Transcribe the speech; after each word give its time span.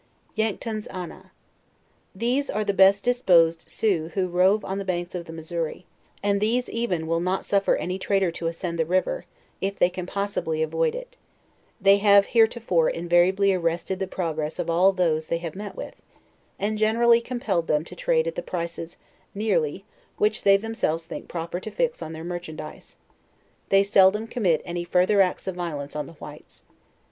YANKTONS 0.33 0.87
AHNAH. 0.87 1.29
These 2.15 2.49
are 2.49 2.65
the 2.65 2.73
best 2.73 3.03
disposed 3.03 3.69
Sioux 3.69 4.09
who 4.15 4.29
rove 4.29 4.65
on 4.65 4.79
the 4.79 4.83
banks 4.83 5.13
of 5.13 5.25
the 5.25 5.31
Missouri, 5.31 5.85
and 6.23 6.41
these 6.41 6.67
even 6.71 7.05
will 7.05 7.19
not 7.19 7.45
suffer 7.45 7.75
any 7.75 7.99
trader 7.99 8.31
to 8.31 8.47
ascend 8.47 8.79
the 8.79 8.85
river, 8.87 9.25
if 9.61 9.77
they 9.77 9.91
can 9.91 10.07
possibly 10.07 10.63
avoid 10.63 10.95
it: 10.95 11.17
they 11.79 11.97
have, 11.97 12.25
heretofore, 12.25 12.89
invariably 12.89 13.53
arrested 13.53 13.99
the 13.99 14.07
pro 14.07 14.33
gress 14.33 14.57
of 14.57 14.71
all 14.71 14.91
those 14.91 15.27
they 15.27 15.37
have, 15.37 15.53
met 15.55 15.75
with, 15.75 16.01
and 16.57 16.79
generally 16.79 17.21
compel 17.21 17.57
led 17.57 17.67
them 17.67 17.83
to 17.85 17.95
trade 17.95 18.25
at 18.25 18.33
the 18.33 18.41
prices, 18.41 18.97
nearly, 19.35 19.85
which 20.17 20.41
they 20.41 20.57
them 20.57 20.73
selves 20.73 21.05
think 21.05 21.27
proper 21.27 21.59
to 21.59 21.69
fix 21.69 22.01
on 22.01 22.11
their 22.11 22.23
merchandise: 22.23 22.95
they 23.69 23.83
seldom 23.83 24.25
commit 24.25 24.63
any 24.65 24.83
further 24.83 25.21
acts 25.21 25.45
of 25.45 25.53
violence 25.53 25.95
on 25.95 26.07
the 26.07 26.13
whites. 26.13 26.63